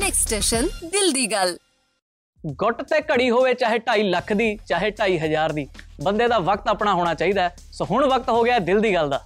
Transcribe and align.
Next 0.00 0.20
station 0.20 0.66
ਦਿਲ 0.84 1.10
ਦੀ 1.12 1.26
ਗੱਲ 1.26 1.56
ਗੁੱਟ 2.44 2.82
ਤੇ 2.82 3.00
ਘੜੀ 3.00 3.30
ਹੋਵੇ 3.30 3.52
ਚਾਹੇ 3.54 3.78
2.5 3.78 4.04
ਲੱਖ 4.10 4.32
ਦੀ 4.32 4.46
ਚਾਹੇ 4.68 4.90
2.5 4.90 5.16
ਹਜ਼ਾਰ 5.18 5.52
ਦੀ 5.52 5.66
ਬੰਦੇ 6.02 6.28
ਦਾ 6.28 6.38
ਵਕਤ 6.38 6.68
ਆਪਣਾ 6.68 6.94
ਹੋਣਾ 6.94 7.14
ਚਾਹੀਦਾ। 7.14 7.48
ਸੋ 7.72 7.84
ਹੁਣ 7.90 8.06
ਵਕਤ 8.08 8.28
ਹੋ 8.28 8.42
ਗਿਆ 8.42 8.58
ਦਿਲ 8.58 8.80
ਦੀ 8.80 8.94
ਗੱਲ 8.94 9.10
ਦਾ। 9.10 9.20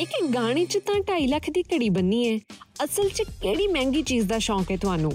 ਇੱਕ 0.00 0.10
ਗਾਣੇ 0.34 0.64
'ਚ 0.64 0.78
ਤਾਂ 0.86 0.94
2.5 1.00 1.26
ਲੱਖ 1.26 1.50
ਦੀ 1.50 1.62
ਘੜੀ 1.72 1.88
ਬੰਨੀ 1.90 2.20
ਹੈ 2.28 2.38
ਅਸਲ 2.84 3.08
'ਚ 3.08 3.22
ਕਿਹੜੀ 3.42 3.66
ਮਹਿੰਗੀ 3.66 4.02
ਚੀਜ਼ 4.02 4.28
ਦਾ 4.28 4.38
ਸ਼ੌਂਕ 4.38 4.70
ਹੈ 4.70 4.76
ਤੁਹਾਨੂੰ? 4.76 5.12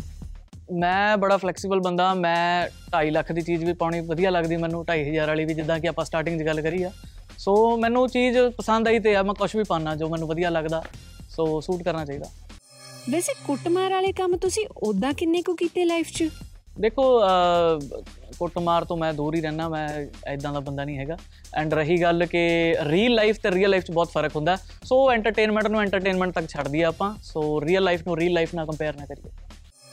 ਮੈਂ 0.80 1.18
ਬੜਾ 1.18 1.38
ਫਲੈਕਸੀਬਲ 1.38 1.80
ਬੰਦਾ 1.80 2.14
ਮੈਂ 2.14 2.68
2.5 2.92 3.12
ਲੱਖ 3.12 3.32
ਦੀ 3.32 3.42
ਚੀਜ਼ 3.42 3.66
ਵੀ 3.66 3.74
ਪਾਉਣੀ 3.74 4.00
ਵਧੀਆ 4.00 4.30
ਲੱਗਦੀ 4.30 4.58
ਮੈਨੂੰ 4.58 4.84
2.5 4.86 5.10
ਹਜ਼ਾਰ 5.10 5.28
ਵਾਲੀ 5.28 5.46
ਵੀ 5.46 5.54
ਜਿੱਦਾਂ 5.54 5.80
ਕਿ 5.80 5.88
ਆਪਾਂ 5.88 6.06
ਸਟਾਰਟਿੰਗ 6.06 6.40
'ਚ 6.40 6.44
ਗੱਲ 6.44 6.62
ਕਰੀ 6.62 6.84
ਆ। 6.84 6.92
ਸੋ 7.38 7.56
ਮੈਨੂੰ 7.78 8.08
ਚੀਜ਼ 8.10 8.38
ਪਸੰਦ 8.58 8.88
ਆਈ 8.88 9.00
ਤੇ 9.00 9.16
ਆ 9.16 9.24
ਮੈਂ 9.24 9.34
ਕੁਝ 9.34 9.56
ਵੀ 9.56 9.64
ਪਾਣਾ 9.64 9.96
ਜੋ 9.96 10.10
ਮੈਨੂੰ 10.10 10.28
ਵਧੀਆ 10.28 10.50
ਲੱਗਦਾ। 10.50 10.84
ਸੋ 11.30 11.62
ਸੂਟ 11.62 11.84
ਕਰਨਾ 11.84 12.06
ਚਾਹੀਦਾ। 12.06 12.26
ਵੈਸੇ 13.12 13.34
ਕੁੱਟਮਾਰ 13.46 13.92
ਵਾਲੇ 13.92 14.12
ਕੰਮ 14.12 14.36
ਤੁਸੀਂ 14.38 14.66
ਉਦਾਂ 14.84 15.14
ਕਿੰਨੇ 15.14 15.42
ਕੁ 15.42 15.56
ਕੀਤੇ 15.56 15.86
ਲਾਈਫ 15.86 16.12
'ਚ? 16.12 16.28
ਦੇਖੋ 16.80 17.04
ਕੁੱਟਮਾਰ 18.38 18.86
ਤੋਂ 18.86 18.98
ਮੈਂ 18.98 19.14
ਦੂਰ 19.14 19.36
ਹੀ 19.36 19.42
ਰਹਿਣਾ 19.42 19.68
ਮੈਂ 19.70 19.88
ਐਦਾਂ 20.28 20.54
ਦਾ 20.54 20.60
ਬੰਦਾ 20.60 20.84
ਨਹੀਂ 20.86 20.98
ਹੈਗਾ। 20.98 21.18
ਐਂਡ 21.56 21.74
ਰਹੀ 21.74 22.02
ਗੱਲ 22.02 22.26
ਕਿ 22.26 22.40
ਰੀਅਲ 22.88 23.14
ਲਾਈਫ 23.16 23.40
ਤੇ 23.44 23.52
ਰੀਅਲ 23.52 23.70
ਲਾਈਫ 23.70 23.84
'ਚ 23.84 23.92
ਬਹੁਤ 23.92 24.12
ਫ਼ਰਕ 24.12 24.36
ਹੁੰਦਾ। 24.36 24.56
ਸੋ 24.84 25.12
ਐਂਟਰਟੇਨਮੈਂਟ 25.12 25.68
ਨੂੰ 25.68 25.82
ਐਂਟਰਟੇਨਮੈਂਟ 25.82 26.34
ਤੱਕ 26.34 26.48
ਛੱਡ 26.50 26.68
ਦਈਏ 26.68 26.84
ਆਪਾਂ। 26.84 27.14
ਸੋ 27.24 27.62
ਰੀਅਲ 27.62 27.84
ਲਾਈਫ 27.84 28.08
ਨੂੰ 28.08 28.18
ਰੀਅਲ 28.18 28.34
ਲਾਈਫ 28.34 28.56
ਨਾਲ 28.56 28.66
ਕੰਪੇਅਰ 28.66 28.96
ਨਾ 28.98 29.06
ਕਰੀਏ। 29.06 29.32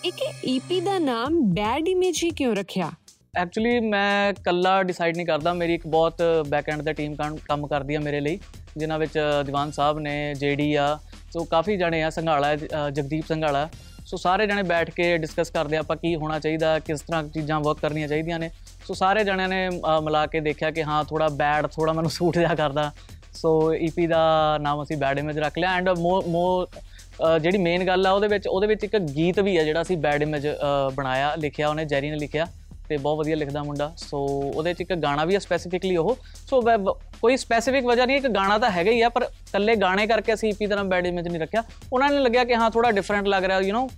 ਇੱਕ 0.04 0.44
ਈਪੀ 0.48 0.80
ਦਾ 0.80 0.98
ਨਾਮ 0.98 1.40
ਬੈਡ 1.54 1.88
ਇਮੇਜ 1.88 2.22
ਹੀ 2.24 2.30
ਕਿਉਂ 2.30 2.54
ਰੱਖਿਆ? 2.56 2.90
ਐਕਚੁਅਲੀ 3.36 3.78
ਮੈਂ 3.80 4.32
ਕੱਲਾ 4.44 4.82
ਡਿਸਾਈਡ 4.82 5.16
ਨਹੀਂ 5.16 5.26
ਕਰਦਾ। 5.26 5.52
ਮੇਰੀ 5.54 5.74
ਇੱਕ 5.74 5.86
ਬਹੁਤ 5.86 6.22
ਬੈਕ 6.48 6.68
ਐਂਡ 6.68 6.82
ਦਾ 6.82 6.92
ਟੀਮ 6.92 7.14
ਕੰਮ 7.44 7.66
ਕਰਦੀ 7.66 7.94
ਆ 7.94 8.00
ਮੇਰੇ 8.00 8.20
ਲਈ 8.20 8.38
ਜਿਨ੍ਹਾਂ 8.76 8.98
ਵਿੱਚ 8.98 9.18
ਦੀਵਾਨ 9.46 9.70
ਸਾਹਿਬ 9.70 9.98
ਨੇ 9.98 10.34
ਜੇਡੀ 10.34 10.74
ਆ 10.74 10.98
ਸੋ 11.32 11.44
ਕਾਫੀ 11.44 11.76
ਜਣੇ 11.76 12.02
ਆ 12.02 12.10
ਸੰਘਾਲਾ 12.10 12.46
ਹੈ, 12.46 12.56
ਅ, 12.56 12.90
ਜਗਦੀਪ 12.90 13.24
ਸੰਘਾਲਾ। 13.28 13.68
ਸੋ 14.06 14.16
ਸਾਰੇ 14.16 14.46
ਜਣੇ 14.46 14.62
ਬੈਠ 14.62 14.90
ਕੇ 14.90 15.18
ਡਿਸਕਸ 15.18 15.50
ਕਰਦੇ 15.50 15.76
ਆ 15.76 15.80
ਆਪਾਂ 15.80 15.96
ਕੀ 15.96 16.16
ਹੋਣਾ 16.16 16.38
ਚਾਹੀਦਾ 16.38 16.78
ਕਿਸ 16.78 17.00
ਤਰ੍ਹਾਂ 17.00 17.22
ਚੀਜ਼ਾਂ 17.22 17.60
ਵਰਕ 17.60 17.78
ਕਰਨੀਆਂ 17.78 18.08
ਚਾਹੀਦੀਆਂ 18.08 18.38
ਨੇ। 18.38 18.50
ਸੋ 18.86 18.94
ਸਾਰੇ 18.94 19.24
ਜਣਿਆਂ 19.24 19.48
ਨੇ 19.48 19.68
ਅ, 19.68 20.00
ਮਿਲਾ 20.00 20.26
ਕੇ 20.26 20.40
ਦੇਖਿਆ 20.40 20.70
ਕਿ 20.70 20.84
ਹਾਂ 20.84 21.04
ਥੋੜਾ 21.04 21.28
ਬੈਡ 21.28 21.66
ਥੋੜਾ 21.66 21.92
ਮੈਨੂੰ 21.92 22.10
ਸੂਟ 22.10 22.38
ਜਿਹਾ 22.38 22.54
ਕਰਦਾ। 22.54 22.92
ਸੋ 23.32 23.74
ਈਪੀ 23.74 24.06
ਦਾ 24.06 24.58
ਨਾਮ 24.60 24.82
ਅਸੀਂ 24.82 24.96
ਬੈਡ 24.96 25.18
ਇਮੇਜ 25.18 25.38
ਰੱਖ 25.38 25.58
ਲਿਆ 25.58 25.76
ਐਂਡ 25.76 25.88
ਮੋ 25.88 26.22
ਮੋ 26.22 26.64
ਅ, 26.64 27.38
ਜਿਹੜੀ 27.38 27.58
ਮੇਨ 27.58 27.86
ਗੱਲ 27.86 28.06
ਆ 28.06 28.10
ਉਹਦੇ 28.10 28.28
ਵਿੱਚ 28.28 28.48
ਉਹਦੇ 28.48 28.66
ਵਿੱਚ 28.66 28.84
ਇੱਕ 28.84 28.98
ਗੀਤ 28.98 29.40
ਵੀ 29.40 29.56
ਆ 29.56 29.62
ਜਿਹੜਾ 29.62 29.82
ਅਸੀਂ 29.82 29.96
ਬੈਡ 29.96 30.22
ਇਮੇਜ 30.22 30.48
ਬਣਾਇਆ 30.94 31.34
ਲਿਖਿਆ 31.34 31.68
ਉਹਨੇ 31.68 31.84
ਜੈਰੀ 31.84 32.10
ਨੇ 32.10 32.16
ਲਿਖਿਆ 32.16 32.46
ਤੇ 32.88 32.96
ਬਹੁਤ 32.96 33.18
ਵਧੀਆ 33.18 33.36
ਲਿਖਦਾ 33.36 33.62
ਮੁੰਡਾ। 33.62 33.92
ਸੋ 33.96 34.18
ਉਹਦੇ 34.54 34.74
ਚ 34.74 34.80
ਇੱਕ 34.80 34.94
ਗਾਣਾ 34.94 35.24
ਵੀ 35.24 35.34
ਆ 35.34 35.38
ਸਪੈਸੀਫਿਕਲੀ 35.38 35.96
ਉਹ। 35.96 36.18
ਸੋ 36.50 36.62
ਵੈ- 36.62 36.78
ਵ- 36.78 36.98
ਕੋਈ 37.22 37.36
ਸਪੈਸੀਫਿਕ 37.36 37.84
ਵਜ੍ਹਾ 37.86 38.04
ਨਹੀਂ 38.06 38.16
ਇੱਕ 38.16 38.26
ਗਾਣਾ 38.34 38.58
ਤਾਂ 38.58 38.70
ਹੈਗਾ 38.70 38.90
ਹੀ 38.90 39.00
ਆ 39.02 39.08
ਪਰ 39.08 39.22
ਇਕੱਲੇ 39.22 39.74
ਗਾਣੇ 39.76 40.06
ਕਰਕੇ 40.06 40.34
ਅਸੀਂ 40.34 40.48
ਈਪੀ 40.50 40.66
ਤਰ੍ਹਾਂ 40.66 40.84
ਬੈਡ 40.84 41.06
ਇਮੇਜ 41.06 41.28
ਨਹੀਂ 41.28 41.40
ਰੱਖਿਆ। 41.40 41.62
ਉਹਨਾਂ 41.92 42.08
ਨੇ 42.10 42.18
ਲੱਗਿਆ 42.18 42.44
ਕਿ 42.44 42.54
ਹਾਂ 42.54 42.70
ਥੋੜਾ 42.70 42.90
ਡਿਫਰੈਂਟ 42.90 43.26
ਲੱਗ 43.28 43.44
ਰਿਹਾ 43.44 43.60
ਯੂ 43.60 43.74
نو 43.76 43.88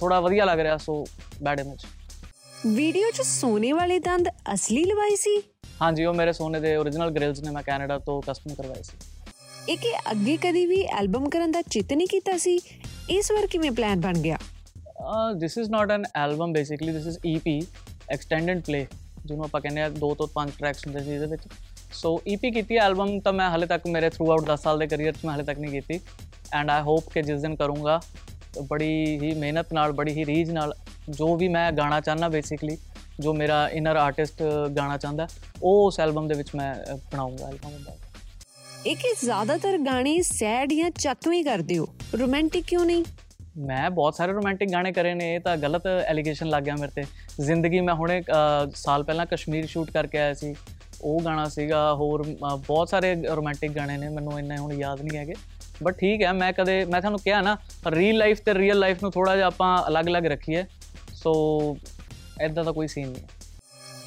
ਥੋੜਾ 0.00 0.20
ਵਧੀਆ 0.20 0.44
ਲੱਗ 0.44 0.60
ਰਿਹਾ 0.60 0.76
ਸੋ 0.78 1.04
ਬੈਡ 1.42 1.60
ਇਮੇਜ 1.60 1.84
ਵੀਡੀਓ 2.66 3.10
'ਚ 3.10 3.22
ਸੋਨੇ 3.22 3.72
ਵਾਲੇ 3.72 3.98
ਦੰਦ 3.98 4.28
ਅਸਲੀ 4.54 4.84
ਲਵਾਈ 4.84 5.16
ਸੀ? 5.16 5.36
ਹਾਂਜੀ 5.82 6.04
ਉਹ 6.04 6.14
ਮੇਰੇ 6.14 6.32
ਸੋਨੇ 6.32 6.60
ਦੇ 6.60 6.76
origignal 6.76 7.10
ਗ੍ਰਿਲਸ 7.14 7.40
ਨੇ 7.44 7.50
ਮੈਂ 7.50 7.62
ਕੈਨੇਡਾ 7.62 7.98
ਤੋਂ 7.98 8.20
ਕਸਟਮ 8.26 8.54
ਕਰਵਾਏ 8.54 8.82
ਸੀ। 8.82 8.96
ਇਹ 9.68 9.78
ਅੱਗੇ 10.10 10.36
ਕਦੀ 10.42 10.64
ਵੀ 10.66 10.80
ਐਲਬਮ 10.98 11.28
ਕਰਨ 11.30 11.52
ਦਾ 11.52 11.62
ਚਿੱਤ 11.70 11.92
ਨਹੀਂ 11.92 12.06
ਕੀਤਾ 12.08 12.36
ਸੀ? 12.38 12.58
ਇਸ 13.10 13.30
ਵਾਰ 13.32 13.46
ਕਿਵੇਂ 13.46 13.70
ਪਲਾਨ 13.72 14.00
ਬਣ 14.00 14.18
ਗਿਆ? 14.18 14.38
This 15.38 15.58
is 15.58 15.70
not 15.70 15.90
an 15.90 16.04
album 16.16 16.52
basically 16.52 16.92
this 16.92 17.06
is 17.06 17.18
EP 17.26 17.60
extended 18.12 18.60
play 18.66 18.86
ਜਿਹਨੂੰ 19.26 19.44
ਆਪਾਂ 19.44 19.60
ਕਹਿੰਦੇ 19.60 19.82
ਆ 19.82 19.88
ਦੋ 19.90 20.14
ਤੋਂ 20.14 20.26
ਪੰਜ 20.34 20.50
ਟਰੈਕਸ 20.58 20.86
ਹੁੰਦੇ 20.86 21.02
ਸੀ 21.04 21.14
ਇਹਦੇ 21.14 21.26
ਵਿੱਚ। 21.26 21.42
ਸੋ 21.94 22.20
ਈਪੀ 22.28 22.50
ਕੀਤੀ 22.50 22.76
ਐਲਬਮ 22.76 23.18
ਤਾਂ 23.20 23.32
ਮੈਂ 23.32 23.48
ਹਾਲੇ 23.50 23.66
ਤੱਕ 23.66 23.86
ਮੇਰੇ 23.86 24.10
ਥਰੂ 24.10 24.30
ਆਊਟ 24.32 24.44
10 24.50 24.62
ਸਾਲ 24.62 24.78
ਦੇ 24.78 24.86
ਕੈਰੀਅਰ 24.86 25.12
'ਚ 25.12 25.24
ਮੈਂ 25.24 25.32
ਹਾਲੇ 25.32 25.44
ਤੱਕ 25.44 25.58
ਨਹੀਂ 25.58 25.70
ਕੀਤੀ। 25.70 26.00
ਐਂਡ 26.52 26.70
ਆਈ 26.70 26.82
ਹੋਪ 26.82 27.12
ਕਿ 27.12 27.22
ਜਿਸ 27.22 27.40
ਦਿਨ 27.40 27.54
ਕਰੂੰਗਾ 27.56 28.00
ਬੜੀ 28.68 29.18
ਹੀ 29.22 29.34
ਮਿਹਨਤ 29.34 29.72
ਨਾਲ 29.72 29.92
ਬੜੀ 29.92 30.12
ਹੀ 30.12 30.24
ਰੀਝ 30.26 30.50
ਨਾਲ 30.50 30.74
ਜੋ 31.10 31.36
ਵੀ 31.36 31.48
ਮੈਂ 31.48 31.70
ਗਾਣਾ 31.72 32.00
ਚਾਹਨਾ 32.00 32.28
ਬੇਸਿਕਲੀ 32.28 32.76
ਜੋ 33.20 33.32
ਮੇਰਾ 33.34 33.68
ਇਨਰ 33.68 33.96
ਆਰਟਿਸਟ 33.96 34.42
ਗਾਣਾ 34.76 34.96
ਚਾਹੁੰਦਾ 34.96 35.26
ਉਹ 35.62 35.86
ਉਸ 35.86 36.00
ਐਲਬਮ 36.00 36.28
ਦੇ 36.28 36.34
ਵਿੱਚ 36.34 36.54
ਮੈਂ 36.54 36.74
ਬਣਾਉਂਗਾ 37.12 37.48
ਐਲਬਮ 37.48 37.82
ਦਾ 37.84 37.96
ਇੱਕ 38.86 39.04
ਇਹ 39.04 39.14
ਜ਼ਿਆਦਾਤਰ 39.22 39.78
ਗਾਣੇ 39.78 40.20
ਸੈਡ 40.22 40.72
ਜਾਂ 40.72 40.90
ਚਤਵੀਂ 40.90 41.44
ਕਰਦੇ 41.44 41.78
ਹੋ? 41.78 41.86
ਰੋਮਾਂਟਿਕ 42.18 42.64
ਕਿਉਂ 42.64 42.84
ਨਹੀਂ? 42.84 43.04
ਮੈਂ 43.58 43.90
ਬਹੁਤ 43.90 44.14
ਸਾਰੇ 44.14 44.32
ਰੋਮਾਂਟਿਕ 44.32 44.70
ਗਾਣੇ 44.72 44.92
ਕਰੇ 44.92 45.14
ਨੇ 45.14 45.34
ਇਹ 45.34 45.40
ਤਾਂ 45.40 45.56
ਗਲਤ 45.56 45.86
ਐਲੀਗੇਸ਼ਨ 45.86 46.48
ਲੱਗ 46.48 46.62
ਗਿਆ 46.62 46.74
ਮੇਰੇ 46.76 46.92
ਤੇ। 46.94 47.04
ਜ਼ਿੰਦਗੀ 47.44 47.80
ਮੈਂ 47.80 47.94
ਹੁਣੇ 47.94 48.22
ਸਾਲ 48.74 49.04
ਪਹਿਲਾਂ 49.04 49.26
ਕਸ਼ਮੀਰ 49.26 49.66
ਸ਼ੂਟ 49.66 49.90
ਕਰਕੇ 49.90 50.18
ਆਇਆ 50.18 50.34
ਸੀ। 50.34 50.54
ਉਹ 51.00 51.20
ਗਾਣਾ 51.24 51.48
ਸੀਗਾ 51.48 51.94
ਹੋਰ 51.94 52.22
ਬਹੁਤ 52.66 52.88
ਸਾਰੇ 52.88 53.14
ਰੋਮਾਂਟਿਕ 53.26 53.70
ਗਾਣੇ 53.70 53.96
ਨੇ 53.96 54.08
ਮੈਨੂੰ 54.08 54.38
ਇੰਨੇ 54.38 54.56
ਹੁਣ 54.56 54.72
ਯਾਦ 54.72 55.02
ਨਹੀਂ 55.02 55.18
ਹੈਗੇ। 55.18 55.34
ਬਟ 55.82 55.98
ਠੀਕ 55.98 56.22
ਹੈ 56.22 56.32
ਮੈਂ 56.32 56.52
ਕਦੇ 56.52 56.84
ਮੈਂ 56.84 57.00
ਤੁਹਾਨੂੰ 57.00 57.20
ਕਿਹਾ 57.20 57.40
ਨਾ 57.40 57.56
ਰੀਅਲ 57.90 58.16
ਲਾਈਫ 58.16 58.40
ਤੇ 58.40 58.54
ਰੀਅਲ 58.54 58.78
ਲਾਈਫ 58.78 59.02
ਨੂੰ 59.02 59.10
ਥੋੜਾ 59.12 59.36
ਜਿਹਾ 59.36 59.46
ਆਪਾਂ 59.46 59.76
ਅਲੱਗ-ਅਲੱਗ 59.88 60.26
ਰੱਖੀਏ। 60.26 60.64
ਸੋ 61.14 61.32
ਐਦਾਂ 62.40 62.64
ਦਾ 62.64 62.72
ਕੋਈ 62.72 62.88
ਸੀਨ 62.88 63.08
ਨਹੀਂ 63.08 63.24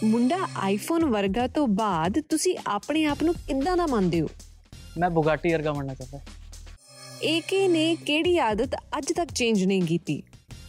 ਮੁੰਡਾ 0.03 0.37
ਆਈਫੋਨ 0.57 1.05
ਵਰਗਾ 1.05 1.47
ਤੋਂ 1.47 1.67
ਬਾਅਦ 1.67 2.19
ਤੁਸੀਂ 2.29 2.55
ਆਪਣੇ 2.67 3.05
ਆਪ 3.05 3.23
ਨੂੰ 3.23 3.33
ਕਿੱਦਾਂ 3.47 3.77
ਦਾ 3.77 3.85
ਮੰਨਦੇ 3.85 4.21
ਹੋ? 4.21 4.27
ਮੈਂ 4.97 5.09
ਬੁਗਾਟੀ 5.09 5.53
ਵਰਗਾ 5.53 5.71
ਬਣਨਾ 5.71 5.93
ਚਾਹੁੰਦਾ। 5.93 6.19
ਏਕੇ 7.23 7.67
ਨੇ 7.67 7.95
ਕਿਹੜੀ 7.95 8.37
ਆਦਤ 8.37 8.75
ਅੱਜ 8.97 9.11
ਤੱਕ 9.13 9.31
ਚੇਂਜ 9.31 9.63
ਨਹੀਂ 9.63 9.81
ਕੀਤੀ? 9.81 10.21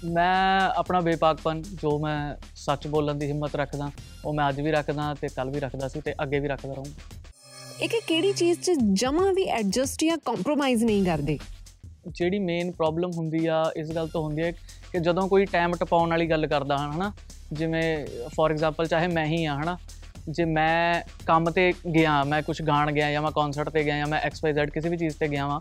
ਮੈਂ 0.04 0.60
ਆਪਣਾ 0.60 1.00
ਬੇਪਾਕਪਨ 1.00 1.62
ਜੋ 1.62 1.98
ਮੈਂ 1.98 2.36
ਸੱਚ 2.54 2.86
ਬੋਲਣ 2.86 3.14
ਦੀ 3.14 3.26
ਹਿੰਮਤ 3.26 3.56
ਰੱਖਦਾ 3.56 3.90
ਉਹ 4.24 4.34
ਮੈਂ 4.34 4.48
ਅੱਜ 4.48 4.60
ਵੀ 4.60 4.70
ਰੱਖਦਾ 4.70 5.14
ਤੇ 5.20 5.28
ਕੱਲ 5.36 5.50
ਵੀ 5.50 5.60
ਰੱਖਦਾ 5.60 5.88
ਸੀ 5.88 6.00
ਤੇ 6.00 6.14
ਅੱਗੇ 6.22 6.38
ਵੀ 6.38 6.48
ਰੱਖਦਾ 6.48 6.72
ਰਹੂੰਗਾ। 6.72 7.18
ਇੱਕ 7.80 7.92
ਕਿਹੜੀ 8.06 8.32
ਚੀਜ਼ 8.32 8.60
'ਚ 8.60 8.70
ਜਮਾ 8.92 9.32
ਵੀ 9.32 9.44
ਐਡਜਸਟ 9.44 10.04
ਜਾਂ 10.04 10.18
ਕੰਪਰੋਮਾਈਜ਼ 10.18 10.84
ਨਹੀਂ 10.84 11.04
ਕਰਦੇ? 11.04 11.38
ਜਿਹੜੀ 12.08 12.38
ਮੇਨ 12.38 12.72
ਪ੍ਰੋਬਲਮ 12.72 13.10
ਹੁੰਦੀ 13.10 13.46
ਆ 13.46 13.72
ਇਸ 13.76 13.90
ਗੱਲ 13.90 14.08
ਤੋਂ 14.08 14.22
ਹੁੰਦੀ 14.22 14.42
ਹੈ 14.42 14.50
ਕਿ 14.92 14.98
ਜਦੋਂ 15.00 15.28
ਕੋਈ 15.28 15.44
ਟਾਈਮ 15.44 15.72
ਟਪਾਉਣ 15.72 16.10
ਵਾਲੀ 16.10 16.30
ਗੱਲ 16.30 16.46
ਕਰਦਾ 16.46 16.78
ਹਨ? 16.78 16.92
ਹਨਾ 16.92 17.12
ਜਿਵੇਂ 17.52 18.06
ਫੋਰ 18.36 18.50
ਐਗਜ਼ਾਮਪਲ 18.50 18.86
ਚਾਹੇ 18.86 19.06
ਮੈਂ 19.06 19.26
ਹੀ 19.26 19.44
ਆ 19.44 19.54
ਹਨਾ? 19.54 19.78
ਜੇ 20.30 20.44
ਮੈਂ 20.44 21.02
ਕੰਮ 21.26 21.50
ਤੇ 21.50 21.72
ਗਿਆ 21.94 22.24
ਮੈਂ 22.24 22.42
ਕੁਝ 22.42 22.62
ਗਾਣ 22.62 22.92
ਗਿਆ 22.92 23.10
ਜਾਂ 23.10 23.22
ਮੈਂ 23.22 23.30
ਕਨਸਰਟ 23.30 23.68
ਤੇ 23.68 23.84
ਗਿਆ 23.84 23.98
ਜਾਂ 23.98 24.06
ਮੈਂ 24.06 24.20
XYZ 24.28 24.70
ਕਿਸੇ 24.74 24.88
ਵੀ 24.88 24.96
ਚੀਜ਼ 24.96 25.16
ਤੇ 25.16 25.28
ਗਿਆ 25.28 25.46
ਵਾਂ 25.46 25.60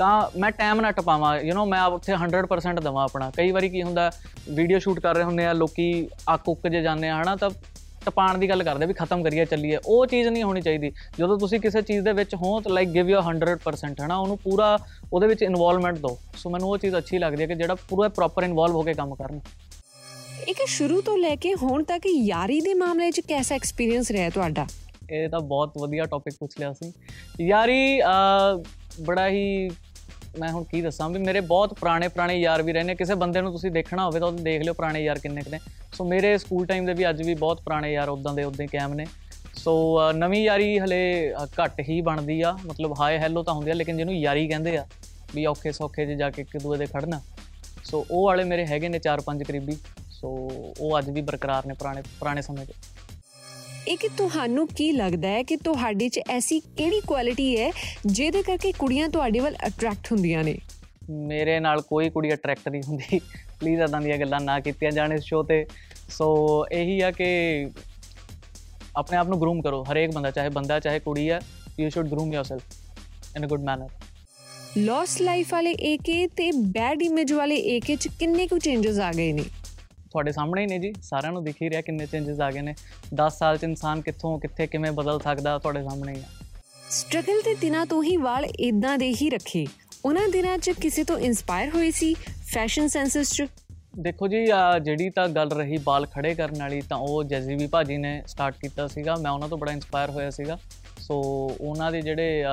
ਤਾਂ 0.00 0.38
ਮੈਂ 0.40 0.50
ਟਾਈਮ 0.50 0.80
ਨਾ 0.80 0.90
ਟਪਾਵਾਂ 0.90 1.30
ਯੂ 1.38 1.54
نو 1.54 1.64
ਮੈਂ 1.68 1.82
ਉੱਥੇ 1.94 2.12
100% 2.20 2.80
ਦਵਾਂ 2.82 3.02
ਆਪਣਾ। 3.04 3.30
ਕਈ 3.36 3.50
ਵਾਰੀ 3.52 3.68
ਕੀ 3.68 3.82
ਹੁੰਦਾ 3.82 4.10
ਵੀਡੀਓ 4.50 4.78
ਸ਼ੂਟ 4.78 5.00
ਕਰ 5.00 5.14
ਰਹੇ 5.14 5.24
ਹੁੰਦੇ 5.24 5.44
ਆ 5.46 5.52
ਲੋਕੀ 5.52 6.08
ਅੱਕ 6.34 6.48
ਉੱਕ 6.48 6.66
ਜੇ 6.68 6.80
ਜਾਂਦੇ 6.82 7.08
ਆ 7.08 7.20
ਹਨਾ 7.22 7.34
ਤਾਂ 7.36 7.50
ਟਪਾਣ 8.04 8.38
ਦੀ 8.38 8.48
ਗੱਲ 8.48 8.62
ਕਰਦੇ 8.64 8.86
ਵੀ 8.86 8.94
ਖਤਮ 8.94 9.22
ਕਰੀਏ 9.22 9.44
ਚੱਲੀਏ। 9.44 9.78
ਉਹ 9.86 10.06
ਚੀਜ਼ 10.06 10.28
ਨਹੀਂ 10.28 10.42
ਹੋਣੀ 10.42 10.60
ਚਾਹੀਦੀ। 10.60 10.90
ਜਦੋਂ 11.18 11.38
ਤੁਸੀਂ 11.38 11.60
ਕਿਸੇ 11.60 11.82
ਚੀਜ਼ 11.82 12.04
ਦੇ 12.04 12.12
ਵਿੱਚ 12.12 12.34
ਹੋ 12.34 12.60
ਤਾਂ 12.60 12.72
ਲਾਈਕ 12.72 12.88
ਗਿਵ 12.88 13.10
ਯੂ 13.10 13.18
100% 13.20 14.00
ਹਨਾ 14.04 14.16
ਉਹਨੂੰ 14.16 14.38
ਪੂਰਾ 14.44 14.76
ਉਹਦੇ 15.12 15.26
ਵਿੱਚ 15.26 15.42
ਇਨਵੋਲਵਮੈਂਟ 15.42 15.98
ਦਿਓ। 15.98 16.16
ਸੋ 16.36 16.50
ਮੈਨੂੰ 16.50 16.68
ਉਹ 16.68 16.78
ਚੀਜ਼ 16.78 16.96
ਅੱਛੀ 16.98 17.18
ਲੱਗਦੀ 17.18 17.42
ਹੈ 17.42 17.46
ਕਿ 17.46 17.54
ਜਿਹੜਾ 17.54 17.74
ਪੂਰਾ 17.88 18.08
ਪ੍ਰੋਪਰ 18.08 18.44
ਇਨਵੋਲਵ 18.44 18.74
ਹੋ 18.74 18.82
ਕੇ 18.82 18.94
ਕੰਮ 18.94 19.14
ਕਰਨ। 19.14 19.40
ਇੱਕ 20.48 20.64
ਸ਼ੁਰੂ 20.68 21.00
ਤੋਂ 21.00 21.16
ਲੈ 21.18 21.34
ਕੇ 21.36 21.54
ਹੁਣ 21.62 21.82
ਤੱਕ 21.84 22.06
ਯਾਰੀ 22.06 22.60
ਦੇ 22.60 22.74
ਮਾਮਲੇ 22.74 23.10
'ਚ 23.10 23.20
ਕੈਸਾ 23.28 23.54
ਐਕਸਪੀਰੀਅੰਸ 23.54 24.10
ਰਿਹਾ 24.10 24.30
ਤੁਹਾਡਾ? 24.30 24.66
ਇਹ 25.12 25.28
ਤਾਂ 25.28 25.40
ਬਹੁਤ 25.42 25.78
ਵਧੀਆ 25.78 26.04
ਟੌਪਿਕ 26.06 26.34
ਪੁੱਛ 26.40 26.58
ਲਿਆ 26.60 26.72
ਸੀ। 26.72 26.92
ਯਾਰੀ 27.40 28.00
ਬੜਾ 29.00 29.28
ਹੀ 29.28 29.70
ਮੈਂ 30.38 30.50
ਹੁਣ 30.52 30.64
ਕੀ 30.64 30.80
ਦੱਸਾਂ 30.80 31.10
ਵੀ 31.10 31.18
ਮੇਰੇ 31.18 31.40
ਬਹੁਤ 31.40 31.74
ਪੁਰਾਣੇ 31.74 32.08
ਪੁਰਾਣੇ 32.08 32.34
ਯਾਰ 32.34 32.62
ਵੀ 32.62 32.72
ਰਹੇ 32.72 32.82
ਨੇ। 32.82 32.94
ਕਿਸੇ 32.94 33.14
ਬੰਦੇ 33.14 33.40
ਨੂੰ 33.40 33.52
ਤੁਸੀਂ 33.52 33.70
ਦੇਖਣਾ 33.70 34.04
ਹੋਵੇ 34.04 34.20
ਤਾਂ 34.20 34.28
ਉਹ 34.28 34.32
ਦੇਖ 34.32 34.62
ਲਿਓ 34.62 34.74
ਪੁਰਾਣੇ 34.74 35.02
ਯਾਰ 35.04 35.18
ਕਿੰਨੇ 35.18 35.42
ਕਿੰਨੇ 35.42 35.58
ਸੋ 35.92 36.04
ਮੇਰੇ 36.04 36.38
ਸਕੂਲ 36.38 36.66
ਟਾਈਮ 36.66 36.86
ਦੇ 36.86 36.94
ਵੀ 36.94 37.08
ਅੱਜ 37.08 37.22
ਵੀ 37.22 37.34
ਬਹੁਤ 37.34 37.60
ਪੁਰਾਣੇ 37.60 37.92
ਯਾਰ 37.92 38.08
ਉਦਾਂ 38.08 38.34
ਦੇ 38.34 38.44
ਉਦਾਂ 38.44 38.62
ਹੀ 38.62 38.78
ਕਾਇਮ 38.78 38.94
ਨੇ। 38.94 39.06
ਸੋ 39.54 39.98
ਅਹ, 39.98 40.12
ਨਵੀਂ 40.12 40.44
ਯਾਰੀ 40.44 40.78
ਹਲੇ 40.78 41.32
ਅਹ, 41.32 41.46
ਘੱਟ 41.46 41.80
ਹੀ 41.80 42.00
ਬਣਦੀ 42.00 42.42
ਆ। 42.42 42.58
ਮਤਲਬ 42.66 42.94
ਹਾਏ 43.00 43.18
ਹੈਲੋ 43.18 43.42
ਤਾਂ 43.42 43.54
ਹੁੰਦੀ 43.54 43.70
ਆ 43.70 43.74
ਲੇਕਿਨ 43.74 43.96
ਜਿਹਨੂੰ 43.96 44.14
ਯਾਰੀ 44.14 44.48
ਕਹਿੰਦੇ 44.48 44.76
ਆ 44.76 44.86
ਵੀ 45.34 45.46
ਔਖੇ 45.46 45.72
ਸੌਖੇ 45.72 46.06
'ਚ 46.06 46.08
ਜਾ 46.08 46.30
ਕੇ 46.30 46.42
ਇੱਕ 46.42 46.58
ਦੂਏ 46.58 46.78
ਦੇ 46.78 46.86
ਖੜਨਾ। 46.86 47.20
ਸੋ 47.84 48.06
ਉਹ 48.10 48.24
ਵਾਲੇ 48.26 48.44
ਮੇਰੇ 48.44 48.66
ਹੈਗੇ 48.66 48.88
ਨੇ 48.88 48.98
4-5 48.98 49.44
ਕਰੀਬੀ। 49.44 49.76
ਸੋ 50.10 50.28
ਉਹ 50.80 50.98
ਅੱਜ 50.98 51.10
ਵੀ 51.10 51.20
ਬਰਕਰਾਰ 51.20 51.66
ਨੇ 51.66 51.74
ਪੁਰਾਣੇ 51.74 52.02
ਪੁਰਾਣੇ 52.20 52.42
ਸਮੇਂ 52.42 52.66
ਦੇ। 52.66 52.72
ਇੱਕ 53.90 54.06
ਤੁਹਾਨੂੰ 54.16 54.66
ਕੀ 54.68 54.90
ਲੱਗਦਾ 54.92 55.28
ਹੈ 55.28 55.42
ਕਿ 55.42 55.56
ਤੁਹਾਡੇ 55.56 56.08
'ਚ 56.08 56.20
ਐਸੀ 56.30 56.58
ਕਿਹੜੀ 56.76 57.00
ਕੁਆਲਿਟੀ 57.06 57.46
ਹੈ 57.60 57.70
ਜਿਹਦੇ 58.06 58.42
ਕਰਕੇ 58.42 58.72
ਕੁੜੀਆਂ 58.72 59.08
ਤੁਹਾਡੇ 59.08 59.40
ਵੱਲ 59.40 59.56
ਅਟਰੈਕਟ 59.66 60.10
ਹੁੰਦੀਆਂ 60.12 60.44
ਨੇ? 60.44 60.56
ਮੇਰੇ 61.10 61.58
ਨਾਲ 61.60 61.80
ਕੋਈ 61.80 62.10
ਕੁੜੀ 62.10 62.32
ਅਟਰੈਕਟ 62.34 62.68
ਨਹੀਂ 62.68 62.82
ਹੁੰਦੀ। 62.88 63.18
ਪਲੀਜ਼ 63.60 63.82
ਅਦਾਂ 63.84 64.00
ਦੀਆਂ 64.00 64.18
ਗੱਲਾਂ 64.18 64.40
ਨਾ 64.40 64.58
ਕੀਤੀਆਂ 64.60 64.90
ਜਾਣ 64.90 65.12
ਇਸ 65.12 65.24
ਸ਼ੋਅ 65.24 65.44
ਤੇ। 65.44 65.64
ਸੋ 66.10 66.28
ਇਹੀ 66.72 67.00
ਆ 67.00 67.10
ਕਿ 67.10 67.28
ਆਪਣੇ 68.96 69.18
ਆਪ 69.18 69.28
ਨੂੰ 69.28 69.40
ਗਰੂਮ 69.40 69.62
ਕਰੋ। 69.62 69.82
ਹਰੇਕ 69.92 70.12
ਬੰਦਾ 70.14 70.30
ਚਾਹੇ 70.30 70.48
ਬੰਦਾ 70.48 70.78
ਚਾਹੇ 70.80 71.00
ਕੁੜੀ 71.00 71.28
ਆ 71.28 71.40
you 71.80 71.88
should 71.90 72.08
groom 72.08 72.32
yourself 72.34 72.62
in 73.36 73.44
a 73.44 73.48
good 73.48 73.64
manner 73.64 73.88
lost 74.78 75.20
life 75.22 75.52
ਵਾਲੇ 75.52 75.70
ਏਕੇ 75.82 76.26
ਤੇ 76.26 76.50
ਬੈਡ 76.52 77.02
ਇਮੇਜ 77.02 77.32
ਵਾਲੇ 77.32 77.56
ਏਕੇ 77.76 77.96
'ਚ 77.96 78.08
ਕਿੰਨੇ 78.18 78.46
ਕੁ 78.46 78.58
ਚੇਂਜਸ 78.58 78.98
ਆ 78.98 79.12
ਗਏ 79.12 79.32
ਨੇ? 79.32 79.44
ਤੁਹਾਡੇ 80.10 80.32
ਸਾਹਮਣੇ 80.32 80.62
ਹੀ 80.62 80.66
ਨੇ 80.66 80.78
ਜੀ 80.78 80.92
ਸਾਰਿਆਂ 81.02 81.32
ਨੂੰ 81.32 81.42
ਦਿਖ 81.44 81.56
ਹੀ 81.62 81.70
ਰਿਹਾ 81.70 81.80
ਕਿੰਨੇ 81.80 82.06
ਚੇਂਜਸ 82.06 82.40
ਆ 82.40 82.50
ਗਏ 82.50 82.60
ਨੇ। 82.60 82.74
10 83.14 83.38
ਸਾਲ 83.38 83.58
ਚ 83.58 83.64
ਇਨਸਾਨ 83.64 84.00
ਕਿੱਥੋਂ 84.00 84.38
ਕਿੱਥੇ 84.40 84.66
ਕਿਵੇਂ 84.66 84.92
ਬਦਲ 84.92 85.20
ਸਕਦਾ 85.20 85.58
ਤੁਹਾਡੇ 85.58 85.82
ਸਾਹਮਣੇ 85.82 86.14
ਹੀ 86.14 86.20
ਆ। 86.20 86.44
ਸਟਰਗਲ 86.90 87.40
ਦੇ 87.44 87.54
ਦਿਨਾਂ 87.54 87.84
ਤੋਂ 87.86 88.02
ਹੀ 88.02 88.16
ਵਾਲ 88.16 88.44
ਇਦਾਂ 88.44 88.96
ਦੇ 88.98 89.12
ਹੀ 89.12 89.30
ਰੱਖੇ। 89.30 89.66
ਉਹਨਾਂ 90.04 90.28
ਦਿਨਾਂ 90.28 90.56
'ਚ 90.58 90.70
ਕਿਸੇ 90.80 91.04
ਤੋਂ 91.04 91.18
ਇਨਸਪਾਇਰ 91.18 91.70
ਹੋਈ 91.74 91.90
ਸੀ 91.90 92.14
ਫੈਸ਼ਨ 92.54 92.88
ਸੈਂਸਸ 92.88 93.32
'ਚ? 93.32 93.42
ਦੇਖੋ 93.98 94.28
ਜੀ 94.28 94.44
ਜਿਹੜੀ 94.82 95.08
ਤਾਂ 95.10 95.28
ਗੱਲ 95.28 95.50
ਰਹੀ 95.50 95.78
ਬਾਲ 95.78 96.06
ਖੜੇ 96.06 96.34
ਕਰਨ 96.34 96.58
ਵਾਲੀ 96.58 96.80
ਤਾਂ 96.80 96.98
ਉਹ 96.98 97.22
ਜੈਜ਼ੀਵੀ 97.24 97.66
ਭਾਜੀ 97.66 97.96
ਨੇ 97.96 98.22
ਸਟਾਰਟ 98.26 98.54
ਕੀਤਾ 98.60 98.86
ਸੀਗਾ। 98.88 99.14
ਮੈਂ 99.20 99.30
ਉਹਨਾਂ 99.30 99.48
ਤੋਂ 99.48 99.58
ਬੜਾ 99.58 99.72
ਇਨਸਪਾਇਰ 99.72 100.10
ਹੋਇਆ 100.10 100.30
ਸੀਗਾ। 100.30 100.58
ਸੋ 101.00 101.20
ਉਹਨਾਂ 101.60 101.90
ਦੇ 101.92 102.00
ਜਿਹੜੇ 102.00 102.44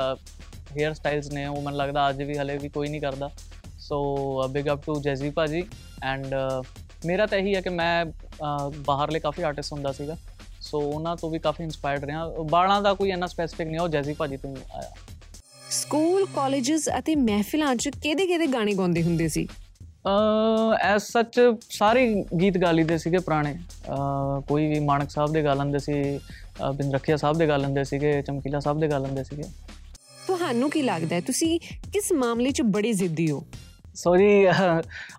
ਹੇਅਰ 0.77 0.94
ਸਟਾਈਲਸ 0.94 1.31
ਨੇ 1.33 1.45
ਉਹ 1.45 1.62
ਮੈਨੂੰ 1.62 1.80
ਲੱਗਦਾ 1.80 2.09
ਅੱਜ 2.09 2.21
ਵੀ 2.24 2.38
ਹਲੇ 2.38 2.57
ਵੀ 2.57 2.69
ਕੋਈ 2.69 2.88
ਨਹੀਂ 2.88 3.01
ਕਰਦਾ। 3.01 3.30
So 3.80 4.48
big 4.48 4.65
up 4.74 4.86
to 4.86 5.00
Jazzy 5.01 5.30
ਭਾਜੀ 5.30 5.63
ਐਂਡ 6.04 6.36
ਮੇਰਾ 7.06 7.26
ਤਾਂ 7.26 7.38
ਇਹੀ 7.38 7.56
ਹੈ 7.56 7.62
ਕਿ 7.62 7.70
ਮੈਂ 7.70 8.06
ਬਾਹਰਲੇ 8.86 9.20
ਕਾਫੀ 9.20 9.44
ਆਰਟਿਸਟ 9.44 9.74
ਹੁੰਦਾ 9.74 9.92
ਸੀਗਾ 9.92 10.18
ਸੋ 10.62 10.80
ਉਹਨਾਂ 10.82 11.16
ਤੋਂ 11.16 11.30
ਵੀ 11.30 11.40
ਕਾਫੀ 11.40 11.64
ਇਨਸਪਾਇਰਡ 11.64 12.06
ਰਿਹਾ। 12.06 12.26
ਬਾਲਾਂ 12.52 12.82
ਦਾ 12.82 12.94
ਕੋਈ 12.94 13.10
ਇੰਨਾ 13.12 13.28
ਸਪੈਸੀਫਿਕ 13.28 13.68
ਨਹੀਂ 13.68 13.80
ਉਹ 13.80 13.88
ਜੈਜ਼ੀ 13.90 14.14
ਭਾਜੀ 14.14 14.38
ਤੋਂ 14.38 14.56
ਆਇਆ। 14.76 14.92
ਸਕੂਲ 15.72 16.26
ਕਾਲਜਸ 16.36 16.90
ਅਤੇ 16.98 17.16
ਮਹਿਫਿਲਾਂ 17.16 17.76
'ਚ 17.76 17.90
ਕਿਹਦੇ 18.04 18.26
ਕਿਹਦੇ 18.28 18.48
ਗਾਣੇ 18.48 18.74
ਗਾਉਂਦੇ 18.74 19.04
ਹੁੰਦੇ 19.04 19.28
ਸੀ? 19.28 19.48
ਐਸ 20.82 21.08
ਸੱਚ 21.12 21.40
ਸਾਰੇ 21.70 22.06
ਗੀਤ 22.42 22.58
ਗਾ 22.58 22.72
ਲਈਦੇ 22.72 22.98
ਸੀਗੇ 22.98 23.20
ਪੁਰਾਣੇ। 23.20 23.56
ਕੋਈ 24.48 24.68
ਵੀ 24.68 24.80
ਮਾਨਕ 24.80 25.10
ਸਾਹਿਬ 25.12 25.34
ਦੇ 25.34 25.44
ਗਾ 25.44 25.54
ਲੈਂਦੇ 25.54 25.80
ਸੀ 25.80 25.94
ਬਿੰਦਰਖੀਆ 26.76 27.18
ਸਾਹਿਬ 27.18 27.38
ਦੇ 27.38 27.48
ਗਾ 27.48 27.58
ਲੈਂਦੇ 27.58 27.84
ਸੀਗੇ 27.84 28.22
ਚਮਕੀਲਾ 28.22 28.60
ਸਾਹਿਬ 28.60 28.80
ਦੇ 28.80 28.88
ਗਾ 28.88 28.98
ਲੈਂਦੇ 28.98 29.24
ਸੀਗੇ। 29.24 29.44
ਤੁਹਾਨੂੰ 30.28 30.70
ਕੀ 30.70 30.82
ਲੱਗਦਾ 30.82 31.16
ਹੈ? 31.16 31.22
ਤੁਸੀਂ 31.22 31.60
ਕਿਸ 31.94 32.12
ਮਾਮਲੇ 32.14 32.52
'ਚ 32.52 32.62
ਬੜੇ 32.62 32.94
ਜ਼ਿੱਦੀ 32.94 33.30
ਹੋ? 33.32 33.44
ਸੋ 33.98 34.16
ਜੀ 34.18 34.28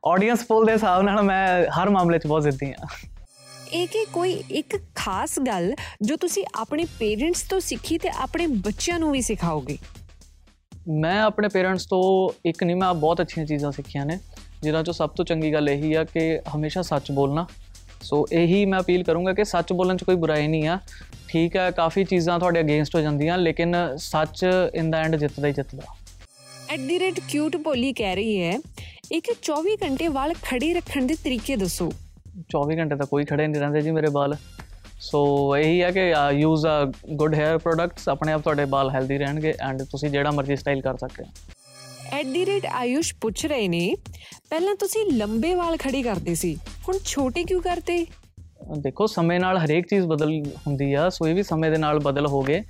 ਆਡੀਅנס 0.06 0.44
ਪੋਲ 0.48 0.66
ਦੇ 0.66 0.72
ਹਿਸਾਬ 0.72 1.02
ਨਾਲ 1.02 1.22
ਮੈਂ 1.22 1.64
ਹਰ 1.76 1.88
ਮਾਮਲੇ 1.90 2.18
'ਚ 2.18 2.26
ਬਹੁਤ 2.26 2.42
ਜ਼ਿੱਦੀ 2.42 2.66
ਹਾਂ। 2.72 2.86
ਇਹ 3.72 3.86
ਕਿ 3.88 4.04
ਕੋਈ 4.12 4.32
ਇੱਕ 4.50 4.76
ਖਾਸ 4.94 5.38
ਗੱਲ 5.40 5.72
ਜੋ 6.02 6.16
ਤੁਸੀਂ 6.16 6.44
ਆਪਣੇ 6.54 6.84
ਪੇਰੈਂਟਸ 6.98 7.42
ਤੋਂ 7.42 7.58
ਸਿੱਖੀ 7.60 7.98
ਤੇ 7.98 8.08
ਆਪਣੇ 8.08 8.46
ਬੱਚਿਆਂ 8.66 8.98
ਨੂੰ 8.98 9.10
ਵੀ 9.12 9.20
ਸਿਖਾਓਗੇ? 9.20 9.76
ਮੈਂ 10.88 11.20
ਆਪਣੇ 11.22 11.48
ਪੇਰੈਂਟਸ 11.48 11.86
ਤੋਂ 11.86 12.02
ਇੱਕ 12.48 12.64
ਨਹੀਂ 12.64 12.76
ਮੈਂ 12.76 12.92
ਬਹੁਤ 12.94 13.20
ਅੱਛੀਆਂ 13.20 13.46
ਚੀਜ਼ਾਂ 13.46 13.72
ਸਿੱਖੀਆਂ 13.72 14.06
ਨੇ 14.06 14.18
ਜਿਨ੍ਹਾਂ 14.62 14.84
ਚੋਂ 14.84 14.94
ਸਭ 14.94 15.10
ਤੋਂ 15.10 15.24
ਚੰਗੀ 15.24 15.52
ਗੱਲ 15.52 15.68
ਇਹੀ 15.68 15.92
ਆ 15.94 16.04
ਕਿ 16.04 16.40
ਹਮੇਸ਼ਾ 16.56 16.82
ਸੱਚ 16.82 17.12
ਬੋਲਣਾ। 17.12 17.46
ਸੋ 18.02 18.24
ਇਹੀ 18.32 18.64
ਮੈਂ 18.66 18.80
ਅਪੀਲ 18.80 19.02
ਕਰੂੰਗਾ 19.04 19.32
ਕਿ 19.32 19.44
ਸੱਚ 19.44 19.72
ਬੋਲਣ 19.72 19.96
'ਚ 19.96 20.04
ਕੋਈ 20.04 20.16
ਬੁਰਾਈ 20.16 20.48
ਨਹੀਂ 20.48 20.68
ਆ। 20.68 20.78
ਠੀਕ 21.28 21.56
ਹੈ 21.56 21.70
ਕਾਫੀ 21.70 22.04
ਚੀਜ਼ਾਂ 22.04 22.38
ਤੁਹਾਡੇ 22.38 22.60
ਅਗੇਂਸਟ 22.60 22.94
ਹੋ 22.96 23.00
ਜਾਂਦੀਆਂ 23.00 23.38
ਲੇਕਿਨ 23.38 23.74
ਸੱਚ 23.96 24.44
ਇਨ 24.74 24.90
ਦਾ 24.90 24.98
ਐਂਡ 24.98 25.16
ਜਿੱਤਦਾ 25.16 25.48
ਹੀ 25.48 25.52
ਜਿੱਤਦਾ। 25.52 25.94
ਕਿਊਟ 26.72 27.56
ਭੋਲੀ 27.56 27.92
ਕਹਿ 27.92 28.14
ਰਹੀ 28.16 28.40
ਹੈ 28.42 28.58
ਇੱਕ 29.12 29.30
24 29.42 29.74
ਘੰਟੇ 29.82 30.08
ਵਾਲ 30.08 30.32
ਖੜੇ 30.42 30.72
ਰੱਖਣ 30.74 31.06
ਦੇ 31.06 31.14
ਤਰੀਕੇ 31.24 31.56
ਦੱਸੋ। 31.56 31.90
24 32.50 32.76
ਘੰਟੇ 32.78 32.96
ਤਾਂ 32.96 33.06
ਕੋਈ 33.06 33.24
ਖੜੇ 33.24 33.46
ਨਹੀਂ 33.46 33.60
ਰਹਿੰਦੇ 33.60 33.80
ਜੀ 33.80 33.90
ਮੇਰੇ 33.90 34.10
ਵਾਲ। 34.12 34.36
ਸੋ 35.00 35.20
ਇਹੀ 35.56 35.80
ਹੈ 35.82 35.90
ਕਿ 35.90 36.02
use 36.40 36.66
a 36.66 36.84
good 37.14 37.34
hair 37.34 37.58
products 37.58 38.08
ਆਪਣੇ 38.08 38.32
ਆਪ 38.32 38.42
ਤੁਹਾਡੇ 38.42 38.64
ਵਾਲ 38.70 38.90
ਹੈਲਦੀ 38.90 39.18
ਰਹਿਣਗੇ 39.18 39.54
ਐਂਡ 39.60 39.82
ਤੁਸੀਂ 39.90 40.10
ਜਿਹੜਾ 40.10 40.30
ਮਰਜ਼ੀ 40.30 40.56
ਸਟਾਈਲ 40.56 40.80
ਕਰ 40.82 40.96
ਸਕਦੇ 40.96 41.24
ਹੋ। 41.24 41.30
ਆਯੁਸ਼ 42.74 43.14
ਪੁੱਛ 43.20 43.44
ਰਹੇ 43.46 43.68
ਨੇ 43.68 43.94
ਪਹਿਲਾਂ 44.50 44.74
ਤੁਸੀਂ 44.74 45.04
ਲੰਬੇ 45.12 45.54
ਵਾਲ 45.54 45.76
ਖੜੇ 45.76 46.02
ਕਰਦੇ 46.02 46.34
ਸੀ 46.34 46.54
ਹੁਣ 46.88 46.98
ਛੋਟੇ 47.04 47.44
ਕਿਉਂ 47.44 47.60
ਕਰਤੇ 47.62 48.04
ਦੇਖੋ 48.78 49.06
ਸਮੇਂ 49.06 49.38
ਨਾਲ 49.40 49.58
ਹਰੇਕ 49.58 49.86
ਚੀਜ਼ 49.88 50.06
ਬਦਲ 50.06 50.30
ਹੁੰਦੀ 50.66 50.92
ਆ 50.94 51.08
ਸੋ 51.10 51.26
ਇਹ 51.28 51.34
ਵੀ 51.34 51.42
ਸਮੇਂ 51.42 51.70
ਦੇ 51.70 51.76
ਨਾਲ 51.78 51.98
ਬਦਲ 51.98 52.26
ਹੋ 52.26 52.42
ਗਏ। 52.42 52.62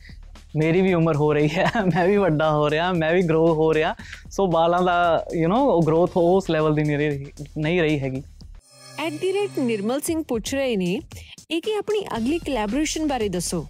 ਮੇਰੀ 0.57 0.81
ਵੀ 0.83 0.93
ਉਮਰ 0.95 1.17
ਹੋ 1.17 1.33
ਰਹੀ 1.33 1.49
ਹੈ 1.49 1.71
ਮੈਂ 1.95 2.07
ਵੀ 2.07 2.17
ਵੱਡਾ 2.17 2.51
ਹੋ 2.53 2.69
ਰਿਹਾ 2.71 2.93
ਮੈਂ 2.93 3.13
ਵੀ 3.13 3.23
ਗਰੋ 3.23 3.47
ਹੋ 3.55 3.73
ਰਿਹਾ। 3.75 3.95
ਸੋ 4.31 4.47
ਬਾਲਾਂ 4.47 4.83
ਦਾ 4.83 5.25
ਯੂ 5.37 5.49
نو 5.49 5.57
ਉਹ 5.57 5.83
ਗਰੋਥ 5.83 6.17
ਉਸ 6.17 6.51
ਲੈਵਲ 6.51 6.75
ਦੀ 6.75 6.85
ਨਹੀਂ 6.85 6.99
ਰਹੀ 6.99 7.27
ਨਹੀਂ 7.59 7.81
ਰਹੀ 7.81 7.99
ਹੈਗੀ। 8.01 8.23
At 8.99 9.13
the 9.13 9.33
rate 9.33 9.59
Nirmal 9.59 10.01
Singh 10.01 10.23
ਪੁੱਛ 10.29 10.55
ਰਹੇ 10.55 10.77
ਨੇ 10.77 11.01
ਇਹ 11.51 11.61
ਕਿ 11.63 11.75
ਆਪਣੀ 11.75 12.05
ਅਗਲੀ 12.17 12.39
ਕੋਲੈਬੋਰੇਸ਼ਨ 12.39 13.07
ਬਾਰੇ 13.09 13.29
ਦੱਸੋ। 13.29 13.67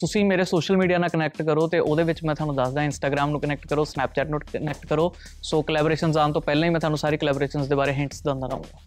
ਤੁਸੀਂ 0.00 0.24
ਮੇਰੇ 0.24 0.44
ਸੋਸ਼ਲ 0.44 0.76
ਮੀਡੀਆ 0.76 0.98
ਨਾਲ 0.98 1.08
ਕਨੈਕਟ 1.08 1.42
ਕਰੋ 1.42 1.66
ਤੇ 1.68 1.78
ਉਹਦੇ 1.78 2.02
ਵਿੱਚ 2.02 2.22
ਮੈਂ 2.24 2.34
ਤੁਹਾਨੂੰ 2.34 2.54
ਦੱਸਦਾ 2.56 2.82
ਇੰਸਟਾਗ੍ਰam 2.82 3.30
ਨੂੰ 3.30 3.40
ਕਨੈਕਟ 3.40 3.66
ਕਰੋ 3.66 3.84
ਸਨੈਪਚੈਟ 3.84 4.28
ਨੂੰ 4.30 4.40
ਕਨੈਕਟ 4.52 4.86
ਕਰੋ। 4.86 5.12
ਸੋ 5.42 5.62
ਕੋਲੈਬੋਰੇਸ਼ਨਸ 5.62 6.16
ਆਉਣ 6.16 6.32
ਤੋਂ 6.32 6.42
ਪਹਿਲਾਂ 6.42 6.64
ਹੀ 6.64 6.70
ਮੈਂ 6.70 6.80
ਤੁਹਾਨੂੰ 6.80 6.98
ਸਾਰੀ 6.98 7.16
ਕੋਲੈਬੋਰੇਸ਼ਨਸ 7.16 7.66
ਦੇ 7.66 7.74
ਬਾਰੇ 7.74 7.92
ਹਿੰਟਸ 7.92 8.22
ਦਿੰਦਾ 8.22 8.46
ਰਹਾਂਗਾ। 8.46 8.78